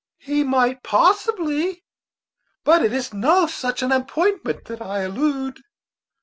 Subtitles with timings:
[0.17, 1.83] "He might possibly;
[2.63, 5.61] but it is not to such an appointment that I allude."